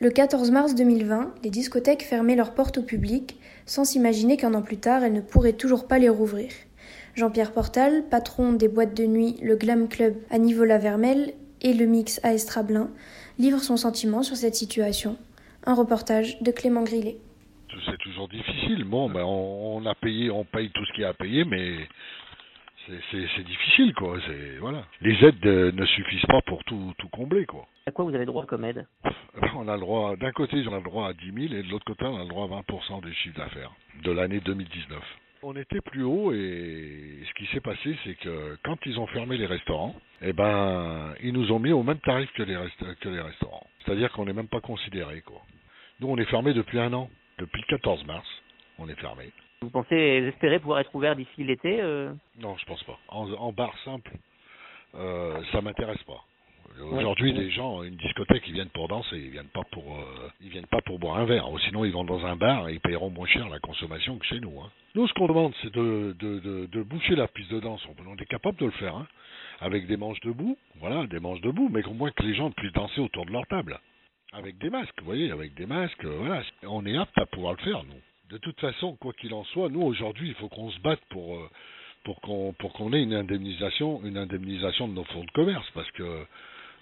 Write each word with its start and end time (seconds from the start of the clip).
Le 0.00 0.10
14 0.10 0.52
mars 0.52 0.76
2020, 0.76 1.34
les 1.42 1.50
discothèques 1.50 2.04
fermaient 2.04 2.36
leurs 2.36 2.54
portes 2.54 2.78
au 2.78 2.84
public, 2.84 3.36
sans 3.66 3.84
s'imaginer 3.84 4.36
qu'un 4.36 4.54
an 4.54 4.62
plus 4.62 4.76
tard, 4.76 5.02
elles 5.02 5.12
ne 5.12 5.20
pourraient 5.20 5.54
toujours 5.54 5.88
pas 5.88 5.98
les 5.98 6.08
rouvrir. 6.08 6.52
Jean-Pierre 7.16 7.50
Portal, 7.50 8.04
patron 8.08 8.52
des 8.52 8.68
boîtes 8.68 8.96
de 8.96 9.06
nuit 9.06 9.34
Le 9.42 9.56
Glam 9.56 9.88
Club 9.88 10.14
à 10.30 10.38
Nivola-Vermel 10.38 11.32
et 11.62 11.74
le 11.74 11.86
Mix 11.86 12.20
à 12.22 12.32
Estrablin, 12.32 12.90
livre 13.40 13.58
son 13.58 13.76
sentiment 13.76 14.22
sur 14.22 14.36
cette 14.36 14.54
situation. 14.54 15.16
Un 15.66 15.74
reportage 15.74 16.40
de 16.42 16.52
Clément 16.52 16.84
Grillet. 16.84 17.16
C'est 17.84 17.98
toujours 17.98 18.28
difficile. 18.28 18.84
Bon, 18.84 19.10
ben, 19.10 19.24
a 19.84 19.94
payé, 19.96 20.30
on 20.30 20.44
paye 20.44 20.70
tout 20.70 20.84
ce 20.84 20.92
qu'il 20.92 21.02
y 21.02 21.06
a 21.06 21.08
à 21.08 21.14
payer, 21.14 21.44
mais 21.44 21.74
c'est- 23.10 23.42
difficile, 23.44 23.94
quoi. 23.94 24.18
Voilà. 24.60 24.84
Les 25.00 25.14
aides 25.24 25.44
euh, 25.46 25.72
ne 25.72 25.84
suffisent 25.86 26.26
pas 26.26 26.40
pour 26.42 26.62
tout, 26.64 26.92
tout 26.98 27.08
combler, 27.08 27.46
quoi. 27.46 27.66
À 27.86 27.90
quoi 27.90 28.04
vous 28.04 28.14
avez 28.14 28.26
droit 28.26 28.44
comme 28.46 28.64
aide? 28.64 28.86
On 29.54 29.68
a 29.68 29.74
le 29.74 29.80
droit, 29.80 30.16
d'un 30.16 30.32
côté, 30.32 30.62
on 30.68 30.72
a 30.74 30.78
le 30.78 30.82
droit 30.84 31.08
à 31.08 31.12
10 31.14 31.32
000 31.48 31.54
et 31.54 31.62
de 31.62 31.70
l'autre 31.70 31.84
côté, 31.84 32.04
on 32.04 32.16
a 32.18 32.22
le 32.22 32.28
droit 32.28 32.44
à 32.46 32.48
20% 32.62 33.00
des 33.04 33.12
chiffres 33.14 33.36
d'affaires 33.38 33.72
de 34.02 34.10
l'année 34.12 34.40
2019. 34.40 34.98
On 35.42 35.54
était 35.56 35.80
plus 35.80 36.02
haut 36.02 36.32
et 36.32 37.20
ce 37.28 37.34
qui 37.34 37.46
s'est 37.52 37.60
passé, 37.60 37.96
c'est 38.04 38.16
que 38.16 38.58
quand 38.64 38.76
ils 38.86 38.98
ont 38.98 39.06
fermé 39.06 39.36
les 39.36 39.46
restaurants, 39.46 39.94
eh 40.20 40.32
ben, 40.32 41.14
ils 41.22 41.32
nous 41.32 41.52
ont 41.52 41.60
mis 41.60 41.70
au 41.72 41.82
même 41.84 42.00
tarif 42.00 42.30
que 42.32 42.42
les, 42.42 42.56
resta- 42.56 42.94
que 42.96 43.08
les 43.08 43.20
restaurants. 43.20 43.66
C'est-à-dire 43.84 44.10
qu'on 44.12 44.24
n'est 44.24 44.32
même 44.32 44.48
pas 44.48 44.60
considéré, 44.60 45.20
quoi. 45.20 45.40
Nous, 46.00 46.08
on 46.08 46.16
est 46.16 46.24
fermé 46.24 46.52
depuis 46.54 46.80
un 46.80 46.92
an. 46.92 47.08
Depuis 47.38 47.60
le 47.60 47.66
14 47.76 48.04
mars, 48.04 48.26
on 48.78 48.88
est 48.88 48.98
fermé. 49.00 49.30
Vous 49.60 49.70
pensez 49.70 49.96
espérer 49.96 50.60
pouvoir 50.60 50.80
être 50.80 50.94
ouvert 50.94 51.16
d'ici 51.16 51.42
l'été 51.44 51.80
euh 51.80 52.12
Non, 52.40 52.56
je 52.56 52.64
pense 52.64 52.82
pas. 52.84 52.98
En, 53.08 53.30
en 53.32 53.52
bar 53.52 53.76
simple, 53.84 54.12
euh, 54.94 55.42
ça 55.52 55.60
m'intéresse 55.60 56.02
pas. 56.04 56.24
Aujourd'hui, 56.80 57.32
les 57.32 57.50
gens, 57.50 57.82
une 57.82 57.96
discothèque, 57.96 58.44
ils 58.46 58.52
viennent 58.52 58.68
pour 58.68 58.86
danser, 58.86 59.16
ils 59.16 59.30
viennent 59.30 59.48
pas 59.48 59.64
pour, 59.72 59.96
euh, 59.96 60.30
ils 60.40 60.50
viennent 60.50 60.66
pas 60.66 60.80
pour 60.82 60.98
boire 60.98 61.16
un 61.18 61.24
verre. 61.24 61.50
Ou 61.50 61.58
sinon, 61.60 61.84
ils 61.84 61.92
vont 61.92 62.04
dans 62.04 62.24
un 62.24 62.36
bar 62.36 62.68
et 62.68 62.74
ils 62.74 62.80
paieront 62.80 63.10
moins 63.10 63.26
cher 63.26 63.48
la 63.48 63.58
consommation 63.58 64.16
que 64.16 64.26
chez 64.26 64.38
nous. 64.38 64.60
Hein. 64.60 64.70
Nous, 64.94 65.08
ce 65.08 65.14
qu'on 65.14 65.26
demande, 65.26 65.52
c'est 65.62 65.72
de, 65.72 66.14
de, 66.18 66.38
de, 66.38 66.66
de 66.66 66.82
boucher 66.82 67.16
la 67.16 67.26
piste 67.26 67.50
de 67.50 67.60
danse. 67.60 67.84
On 68.06 68.16
est 68.16 68.26
capable 68.26 68.58
de 68.58 68.66
le 68.66 68.72
faire, 68.72 68.94
hein, 68.96 69.06
avec 69.60 69.86
des 69.86 69.96
manches 69.96 70.20
debout, 70.20 70.56
voilà, 70.76 71.06
des 71.06 71.18
manches 71.18 71.40
debout, 71.40 71.68
mais 71.72 71.84
au 71.86 71.94
moins 71.94 72.12
que 72.12 72.22
les 72.22 72.34
gens 72.34 72.50
puissent 72.52 72.72
danser 72.72 73.00
autour 73.00 73.26
de 73.26 73.32
leur 73.32 73.46
table, 73.48 73.80
avec 74.32 74.58
des 74.58 74.70
masques. 74.70 74.94
Vous 75.00 75.06
voyez, 75.06 75.32
avec 75.32 75.54
des 75.54 75.66
masques, 75.66 76.04
euh, 76.04 76.16
voilà, 76.18 76.42
on 76.62 76.86
est 76.86 76.96
apte 76.96 77.18
à 77.18 77.26
pouvoir 77.26 77.54
le 77.54 77.62
faire, 77.64 77.82
nous. 77.84 78.00
De 78.30 78.38
toute 78.38 78.60
façon, 78.60 78.94
quoi 78.96 79.12
qu'il 79.14 79.32
en 79.32 79.44
soit, 79.44 79.68
nous 79.70 79.82
aujourd'hui, 79.82 80.28
il 80.28 80.34
faut 80.34 80.48
qu'on 80.48 80.70
se 80.70 80.78
batte 80.80 81.00
pour 81.08 81.34
euh, 81.36 81.48
pour 82.04 82.20
qu'on 82.20 82.52
pour 82.58 82.72
qu'on 82.74 82.92
ait 82.92 83.02
une 83.02 83.14
indemnisation 83.14 84.00
une 84.04 84.18
indemnisation 84.18 84.86
de 84.88 84.92
nos 84.92 85.04
fonds 85.04 85.24
de 85.24 85.30
commerce 85.30 85.68
parce 85.74 85.90
que 85.92 86.24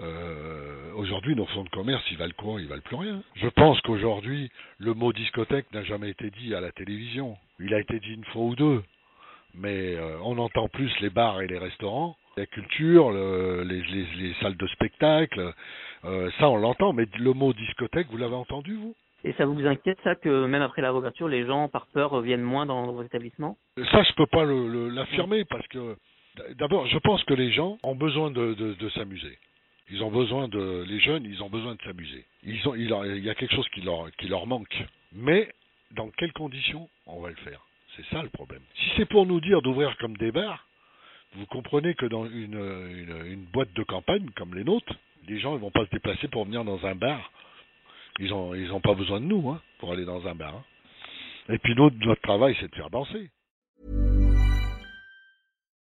euh, 0.00 0.92
aujourd'hui 0.94 1.34
nos 1.34 1.46
fonds 1.46 1.64
de 1.64 1.68
commerce 1.70 2.02
ils 2.10 2.16
valent 2.18 2.34
quoi? 2.36 2.60
Ils 2.60 2.68
valent 2.68 2.82
plus 2.82 2.96
rien. 2.96 3.22
Je 3.36 3.48
pense 3.48 3.80
qu'aujourd'hui 3.82 4.50
le 4.78 4.94
mot 4.94 5.12
discothèque 5.12 5.72
n'a 5.72 5.82
jamais 5.84 6.10
été 6.10 6.30
dit 6.30 6.54
à 6.54 6.60
la 6.60 6.72
télévision. 6.72 7.36
Il 7.58 7.74
a 7.74 7.80
été 7.80 7.98
dit 8.00 8.12
une 8.14 8.24
fois 8.26 8.42
ou 8.42 8.54
deux, 8.54 8.82
mais 9.54 9.96
euh, 9.96 10.18
on 10.22 10.38
entend 10.38 10.68
plus 10.68 10.92
les 11.00 11.10
bars 11.10 11.40
et 11.42 11.46
les 11.48 11.58
restaurants, 11.58 12.16
la 12.36 12.46
culture, 12.46 13.10
le- 13.10 13.62
les, 13.64 13.82
les, 13.82 14.06
les 14.16 14.34
salles 14.40 14.56
de 14.56 14.66
spectacle, 14.68 15.52
ça 16.38 16.48
on 16.48 16.56
l'entend. 16.56 16.92
Mais 16.92 17.06
le 17.18 17.32
mot 17.32 17.52
discothèque, 17.52 18.08
vous 18.10 18.16
l'avez 18.18 18.34
entendu 18.36 18.74
vous? 18.74 18.94
Et 19.24 19.32
ça 19.34 19.44
vous 19.44 19.66
inquiète 19.66 19.98
ça 20.02 20.14
que 20.14 20.46
même 20.46 20.62
après 20.62 20.82
la 20.82 20.90
réouverture, 20.90 21.28
les 21.28 21.46
gens 21.46 21.68
par 21.68 21.86
peur 21.88 22.20
viennent 22.20 22.42
moins 22.42 22.66
dans 22.66 22.92
vos 22.92 23.02
établissements? 23.02 23.56
Ça, 23.90 24.02
je 24.02 24.12
peux 24.14 24.26
pas 24.26 24.44
l'affirmer 24.44 25.44
parce 25.44 25.66
que 25.68 25.96
d'abord, 26.56 26.86
je 26.86 26.98
pense 26.98 27.22
que 27.24 27.34
les 27.34 27.52
gens 27.52 27.78
ont 27.82 27.94
besoin 27.94 28.30
de, 28.30 28.76
s'amuser. 28.94 29.38
Ils 29.90 30.02
ont 30.02 30.10
besoin 30.10 30.48
de, 30.48 30.84
les 30.86 31.00
jeunes, 31.00 31.24
ils 31.24 31.42
ont 31.42 31.50
besoin 31.50 31.74
de 31.74 31.82
s'amuser. 31.82 32.24
Ils 32.44 32.66
ont, 32.68 32.74
il 32.74 32.88
y 33.24 33.30
a 33.30 33.34
quelque 33.34 33.54
chose 33.54 33.68
qui 33.70 33.82
leur, 33.82 34.10
qui 34.12 34.28
leur 34.28 34.46
manque. 34.46 34.76
Mais 35.12 35.48
dans 35.92 36.08
quelles 36.10 36.32
conditions 36.32 36.88
on 37.06 37.20
va 37.20 37.30
le 37.30 37.36
faire? 37.36 37.60
C'est 37.96 38.06
ça 38.06 38.22
le 38.22 38.28
problème. 38.28 38.62
Si 38.76 38.90
c'est 38.96 39.08
pour 39.08 39.26
nous 39.26 39.40
dire 39.40 39.62
d'ouvrir 39.62 39.96
comme 39.98 40.16
des 40.16 40.30
bars, 40.30 40.64
vous 41.34 41.46
comprenez 41.46 41.94
que 41.94 42.06
dans 42.06 42.24
une, 42.26 42.54
une, 42.54 43.26
une 43.26 43.44
boîte 43.52 43.72
de 43.74 43.82
campagne 43.82 44.28
comme 44.36 44.54
les 44.54 44.64
nôtres, 44.64 44.94
les 45.28 45.38
gens 45.38 45.54
ne 45.54 45.58
vont 45.58 45.70
pas 45.70 45.84
se 45.84 45.90
déplacer 45.90 46.28
pour 46.28 46.44
venir 46.44 46.64
dans 46.64 46.84
un 46.86 46.94
bar. 46.94 47.30
Ils 48.20 48.32
ont, 48.32 48.54
ils 48.54 48.70
ont 48.72 48.80
pas 48.80 48.94
besoin 48.94 49.20
de 49.20 49.24
nous 49.24 49.48
hein, 49.50 49.60
pour 49.78 49.92
aller 49.92 50.04
dans 50.04 50.26
un 50.28 50.34
bar. 50.34 50.54
hein. 50.54 50.64
Et 51.48 51.58
puis 51.58 51.74
notre 51.74 52.20
travail, 52.22 52.54
c'est 52.60 52.70
de 52.70 52.74
faire 52.76 52.90
danser. 52.90 53.30